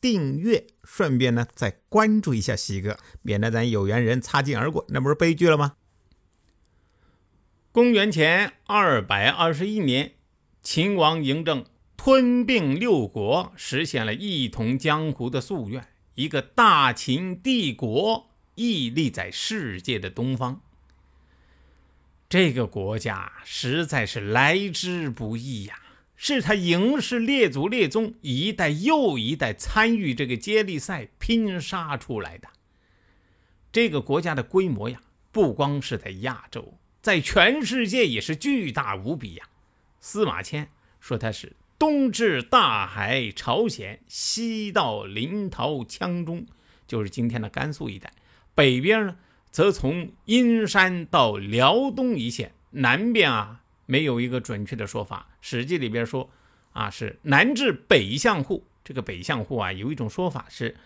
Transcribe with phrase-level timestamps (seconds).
[0.00, 0.66] 订阅。
[0.84, 5.76] 顺便呢，再关注一下西哥，免得咱有缘人擦肩而过，那不是悲剧了吗？
[7.70, 10.14] 公元前二百二十一年，
[10.62, 20.62] 秦王嬴政吞并六国，实现了一统江湖的夙愿，一个大秦帝国屹立在世界的东方。
[22.28, 25.78] 这个国家实在是来之不易呀。
[26.20, 32.48] 是他赢氏列祖列宗一代又一代参与这个接力赛拼杀出来的。
[33.70, 39.48] 这个国家的规模呀，不光是在亚洲，在全世界也是巨大无比呀。
[40.00, 46.44] 司马迁说他是东至大海朝鲜，西到临洮羌中，
[46.88, 48.10] 就是今天的甘肃一带；
[48.56, 49.16] 北边呢，
[49.52, 53.62] 则从阴山到辽东一线，南边啊。
[53.90, 56.28] 没有一个准确的说法，《史记》里边说，
[56.74, 58.66] 啊是南至北向户。
[58.84, 60.76] 这个北向户啊，有一种说法是，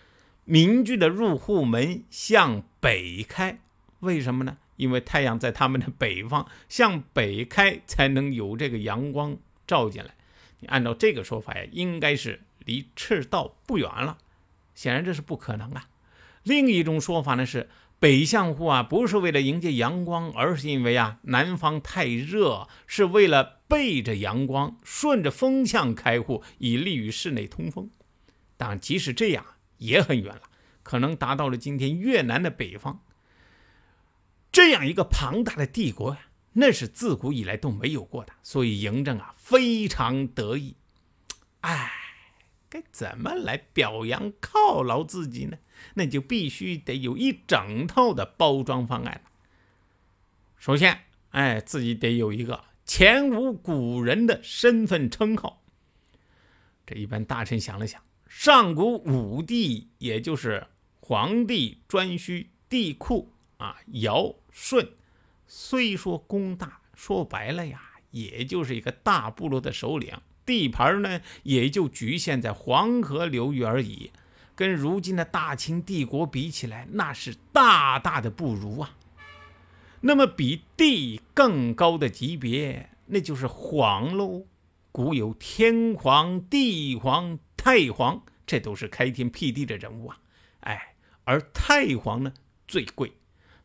[0.45, 3.59] 民居的入户门向北开。
[3.99, 4.57] 为什么呢？
[4.77, 9.35] 因为太阳在他们的北方，向北开才能有这个阳光
[9.67, 10.15] 照进来。
[10.61, 14.17] 你按照这个说法呀，应该是离赤道不远了。
[14.73, 15.89] 显然这是不可能啊。
[16.43, 17.69] 另一种说法呢是。
[18.03, 27.89] 北向户啊，不是为了迎接阳光，而是因为啊，南方太热，是为了背着阳光，顺着风向开户，以利于室内通风。
[28.57, 29.45] 但即使这样，
[29.77, 30.41] 也很远了，
[30.83, 32.99] 可能达到了今天越南的北方。
[34.51, 40.75] 这样一个庞大的帝国呀，那是自古以来都没有过的，所以嬴政啊非常得意。
[42.73, 45.59] 该怎么来表扬犒劳自己呢？
[45.93, 49.21] 那就必须得有一整套的包装方案。
[50.57, 55.61] 首先，哎，自己得有一个前无古人的身份称号。
[56.87, 60.65] 这一般大臣想了想，上古五帝，也就是
[60.99, 64.89] 皇帝、颛顼、帝喾啊、尧、舜，
[65.45, 67.79] 虽说功大，说白了呀，
[68.09, 70.17] 也就是一个大部落的首领。
[70.45, 74.11] 地盘呢，也就局限在黄河流域而已，
[74.55, 78.97] 跟如今的大清帝国比起来，那是大大的不如啊。
[80.01, 84.45] 那么，比帝更高的级别，那就是皇喽。
[84.91, 90.19] 古有天皇、地皇、太皇，这都是开天辟地的人物啊。
[90.59, 92.33] 哎，而太皇呢
[92.67, 93.13] 最贵，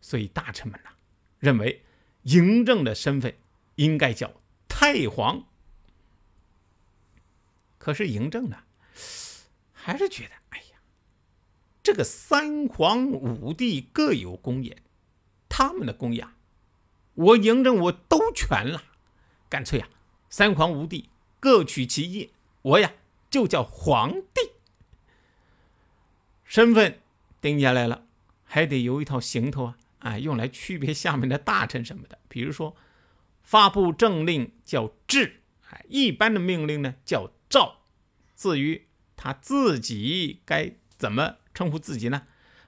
[0.00, 0.91] 所以大臣们呐
[1.39, 1.83] 认为
[2.25, 3.34] 嬴政的身份
[3.75, 4.33] 应该叫
[4.69, 5.45] 太皇。
[7.88, 8.59] 可是嬴政呢，
[9.72, 10.76] 还是觉得，哎呀，
[11.82, 14.76] 这个三皇五帝各有功业，
[15.49, 16.28] 他们的功业，
[17.15, 18.82] 我嬴政我都全了，
[19.48, 19.88] 干脆啊，
[20.28, 21.09] 三皇五帝
[21.41, 22.28] 各取其业，
[22.60, 22.93] 我呀
[23.31, 24.50] 就叫皇帝。
[26.44, 27.00] 身份
[27.41, 28.04] 定下来了，
[28.44, 32.77] 还得有一套行头啊，啊，用来区别下面的大臣什么的，比如说
[33.43, 35.41] 发布政令叫制，
[35.71, 37.32] 哎，一般的命令呢叫。
[37.48, 37.78] 赵，
[38.36, 38.86] 至于
[39.16, 42.22] 他自己该怎么称呼自己呢？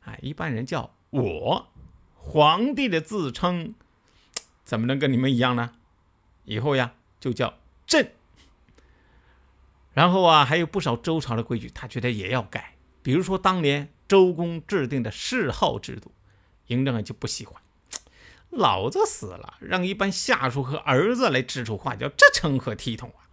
[0.04, 1.68] 啊，一般人叫我，
[2.14, 3.74] 皇帝的自称
[4.64, 5.72] 怎么能跟你们一样呢？
[6.44, 8.12] 以后呀就叫朕。
[9.92, 12.76] 然后啊，还有不少周朝的规矩，他觉得也要改。
[13.02, 16.12] 比如说当年周公制定的谥号制度，
[16.68, 17.60] 嬴政就不喜欢。
[18.50, 23.29] 老子死了，让一般下属和儿子来指手画脚，这成何体统啊？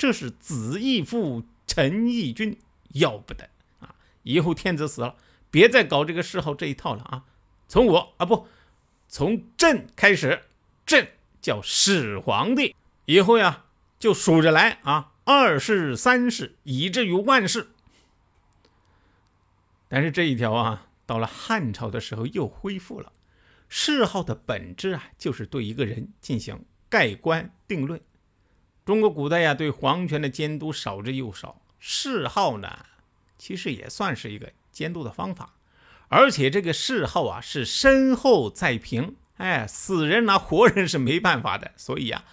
[0.00, 2.58] 这是子义父，臣义君，
[2.94, 3.50] 要不得
[3.80, 3.94] 啊！
[4.22, 5.16] 以后天子死了，
[5.50, 7.26] 别再搞这个谥号这一套了啊！
[7.68, 8.48] 从我啊不，
[9.08, 10.44] 从朕开始，
[10.86, 11.06] 朕
[11.42, 12.74] 叫始皇帝，
[13.04, 13.66] 以后呀
[13.98, 17.68] 就数着来啊，二世、三世，以至于万世。
[19.86, 23.12] 但是这一条啊，到了汉朝的时候又恢复了。
[23.68, 28.00] 谥号的本质啊，就是对一个人进行盖棺定论。
[28.84, 31.62] 中国古代呀，对皇权的监督少之又少。
[31.78, 32.86] 谥号呢，
[33.38, 35.54] 其实也算是一个监督的方法，
[36.08, 41.72] 而且这个谥号啊是身后在平，哎，死人拿活人是没办法的。
[41.76, 42.24] 所以啊，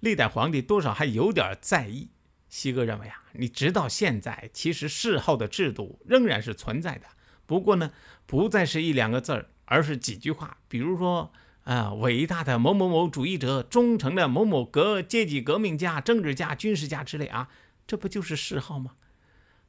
[0.00, 2.08] 历代皇帝多少还有点在意。
[2.48, 7.06] 西哥认为啊，你直到现在，其实谥号的制度仍然是存在的，
[7.46, 7.92] 不过呢，
[8.26, 11.32] 不再是一两个字儿，而是几句话，比如说
[11.64, 17.48] 啊，伟大的某某某主义者，忠诚的某某革阶级革命家、政治家、军事家之类啊，
[17.86, 18.92] 这不就是谥号吗？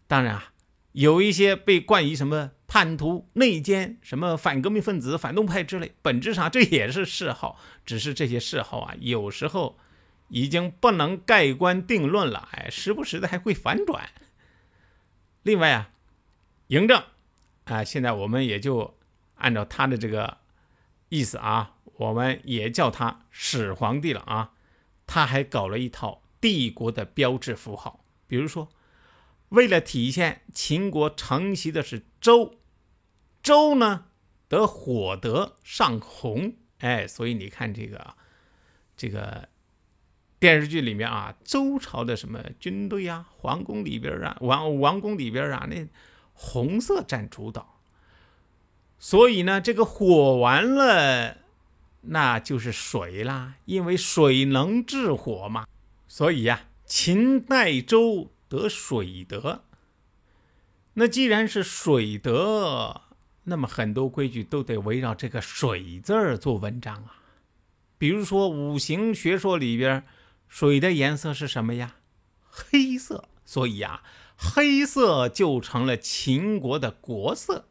[0.08, 0.54] 当然啊，
[0.94, 9.78] 有一些被冠以什么叛徒、内奸、什么反革命分子、反动派之类，本质上这也是谥号，只是这些谥号啊，有时候
[10.30, 14.10] 已经不能盖棺定论了，哎，时不时的还会反转。
[15.44, 15.92] 另外啊，
[16.70, 17.04] 嬴政
[17.66, 18.98] 啊，现在我们也就
[19.36, 20.38] 按照他的这个
[21.10, 24.54] 意思啊，我们也叫他始皇帝了啊。
[25.06, 28.70] 他还搞了一套帝国的标志符号，比如说。
[29.50, 32.56] 为了体现秦国承袭的是周，
[33.44, 34.06] 周呢
[34.48, 38.16] 得火德上红，哎，所以你看这个
[38.98, 39.48] 这个
[40.40, 45.88] 电视剧里面啊，周朝的什么军队啊，皇宫里边啊，王王宫里边啊，那
[46.34, 47.80] 红色占主导。
[48.98, 51.38] 所以呢，这个火完了，
[52.04, 55.66] 那就是水啦，因为水能治火嘛。
[56.08, 58.30] 所以呀，秦代周。
[58.50, 59.64] 得水德，
[60.94, 63.02] 那既然是水德，
[63.46, 67.18] 那么很多规矩都得围绕这个“水”字儿做文章啊。
[67.98, 70.06] 比如说五行学说里边，
[70.48, 71.96] 水的颜色是什么呀？
[72.48, 73.28] 黑色。
[73.44, 74.04] 所以啊，
[74.38, 77.66] 黑色就成了秦国的国色。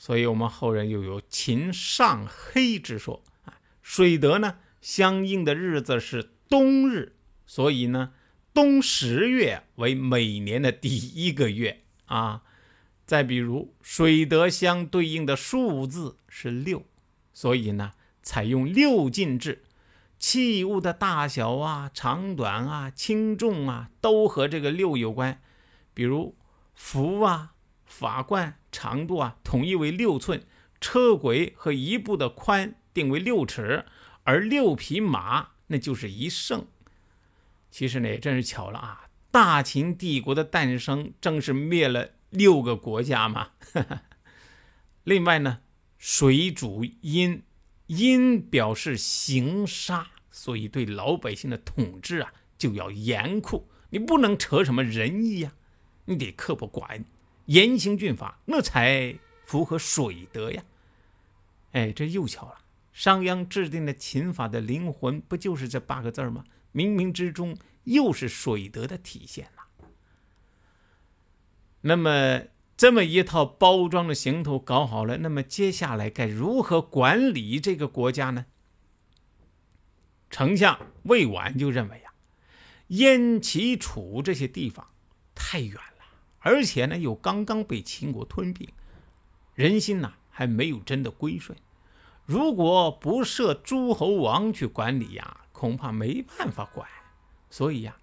[0.00, 3.60] 所以我们后人又有“秦上黑”之说啊。
[3.82, 8.14] 水德呢，相应的日子是冬日，所以呢。
[8.52, 12.42] 冬十月为每年的第一个月啊，
[13.06, 16.84] 再比如水德相对应的数字是六，
[17.32, 17.92] 所以呢，
[18.22, 19.62] 采用六进制，
[20.18, 25.40] 器物的大小啊、长短啊、轻重啊，都和这个六有关。
[25.94, 26.34] 比如
[26.74, 27.52] 符啊、
[27.84, 30.40] 法冠长度啊，统一为六寸；
[30.80, 33.84] 车轨和一步的宽定为六尺，
[34.24, 36.66] 而六匹马那就是一乘。
[37.70, 39.06] 其实呢，也真是巧了啊！
[39.30, 43.50] 大秦帝国的诞生，正是灭了六个国家嘛。
[45.04, 45.60] 另外呢，
[45.96, 47.42] 水主阴，
[47.86, 53.68] 阴表示行杀，所以对老百姓的统治啊，就要严酷。
[53.90, 55.52] 你不能扯什么仁义呀，
[56.06, 57.04] 你得刻薄寡恩，
[57.50, 60.62] 严刑峻法，那才符合水德呀。
[61.72, 62.58] 哎，这又巧了，
[62.92, 66.44] 商鞅制定的秦法的灵魂，不就是这八个字吗？
[66.72, 69.64] 冥冥之中又是水德的体现了。
[71.80, 72.42] 那么
[72.76, 78.46] 这么一套包装的行头搞好了，那么接下来该如何管理这个国家呢？
[80.30, 82.14] 丞相魏婉就认为啊，
[82.88, 84.86] 燕、齐、楚这些地方
[85.34, 85.76] 太远，
[86.40, 88.68] 而且呢又刚刚被秦国吞并，
[89.54, 91.58] 人心呐还没有真的归顺。
[92.26, 95.36] 如果不设诸侯王去管理呀？
[95.52, 96.88] 恐怕没办法管，
[97.50, 97.94] 所以呀，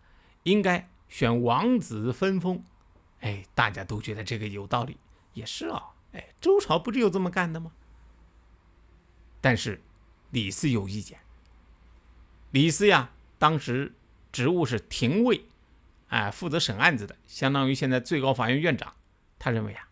[0.44, 2.63] 应该选王子分封。
[3.22, 4.98] 哎，大家都觉得这个有道理，
[5.33, 5.95] 也是啊。
[6.12, 7.72] 哎，周朝不就有这么干的吗？
[9.42, 9.81] 但是
[10.30, 11.18] 李斯有意见。
[12.51, 13.10] 李斯呀，
[13.40, 13.95] 当时
[14.31, 15.45] 职务是廷尉，
[16.07, 18.94] 哎，负责审案子的，相当于现在最高法院院长。
[19.39, 19.89] 他认为啊，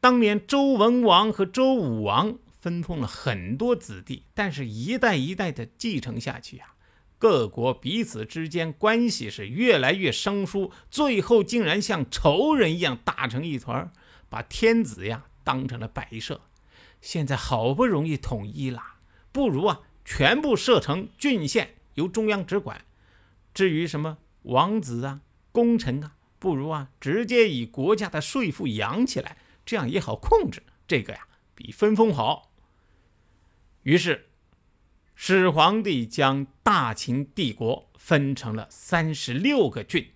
[0.00, 6.74] 当年周文王和周武王分封了很多子弟，但是一代一代的继承下去呀。
[7.16, 13.90] 各国彼此之间关系是越来越生疏，最后竟然像仇人一样打成一团，
[14.28, 16.42] 把天子呀当成了摆设。
[17.00, 18.82] 现在好不容易统一了，
[19.32, 22.84] 不如啊全部设成郡县，由中央直管。
[23.54, 25.20] 至于什么王子啊、
[25.54, 30.64] 功臣啊，不如啊直接以国家的税赋养起来，这样也好控制。
[30.88, 32.50] 这个呀比分封好。
[33.84, 34.30] 于是。
[35.16, 40.10] 始皇帝将大秦帝国分成了三十六个郡，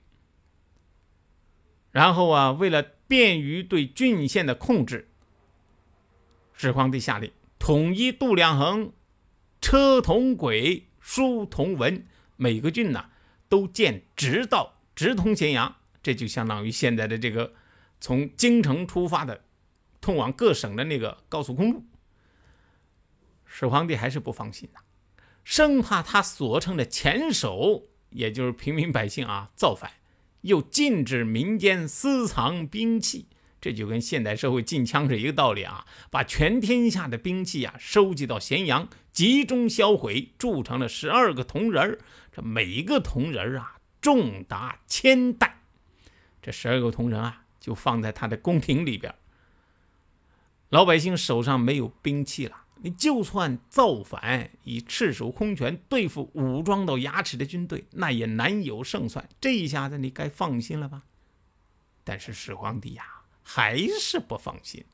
[1.93, 5.09] 然后啊，为了便于对郡县的控制，
[6.53, 7.31] 始皇帝下令
[7.61, 8.93] 统一度量衡，
[9.61, 12.05] 车同轨，书同文，
[12.35, 13.11] 每个郡呢
[13.49, 17.55] 都建直道，直通咸阳，这就相当于现在的这个
[18.01, 19.45] 从京城出发的
[20.01, 21.85] 通往各省的那个高速公路。
[23.47, 24.81] 始皇帝还是不放心呐。
[25.45, 29.93] 生怕他所称的前手，也就是平民百姓啊造反，
[30.41, 33.29] 又禁止民间私藏兵器，
[33.61, 35.87] 这就跟现代社会禁枪是一个道理啊！
[36.11, 41.99] 把全天下的兵器啊收集到咸阳，集中销毁，铸成了十二个铜人儿，
[42.33, 45.51] 这每一个铜人儿啊重达千担，
[46.41, 49.15] 这十二个铜人啊就放在他的宫廷里边。
[50.71, 59.29] 老百姓手上没有兵器了，你就算造反，以赤手空拳对付武装到牙齿的军队，那也难有胜算。
[59.41, 61.05] 这一下子你该放心了吧？
[62.05, 63.05] 但是始皇帝呀，
[63.43, 64.85] 还是不放心。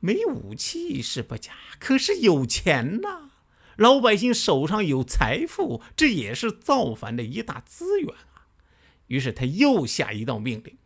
[0.00, 3.30] 没武器是不假，可是有钱呐！
[3.76, 8.46] 老百姓手上有财富，这也是造反的一大资源啊。
[9.06, 10.76] 于是他又下一道命令。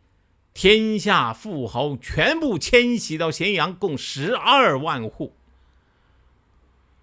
[0.53, 5.33] 天下富豪全部迁徙到咸阳，共十二万户。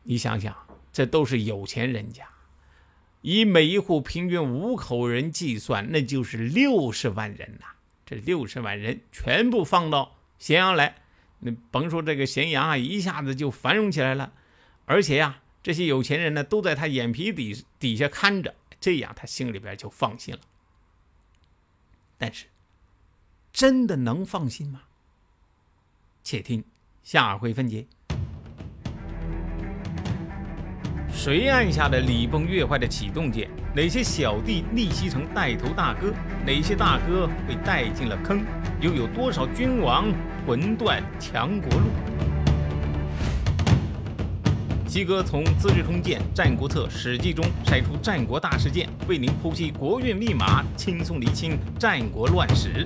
[0.03, 0.55] 你想想，
[0.93, 2.29] 这都是有钱人家，
[3.23, 7.67] 以每一户平均五口人计算，那就是六十万人呐。
[8.05, 10.97] 这六十万人全部放到咸阳来，
[11.41, 14.33] 那甭说这个咸阳啊，一下子就繁荣起来了。
[14.85, 20.41] 而且呀，这些有钱人呢，都在他眼皮底底下看着，这样他心里边就放心了。
[22.17, 22.47] 但是。
[23.53, 24.83] 真的能放心吗？
[26.23, 26.63] 且听
[27.03, 27.85] 下回分解。
[31.11, 33.51] 谁按下了礼崩乐坏的启动键？
[33.75, 36.15] 哪些小弟逆袭成带头大哥？
[36.47, 38.45] 哪些大哥被带进了坑？
[38.81, 40.15] 又有多少君王
[40.47, 41.87] 魂断强国路？
[44.97, 52.83] 鸡哥从《资治通鉴》《战国策》《史记》中筛出战国大事件，为您剖析国运密码，轻松理清战国乱史。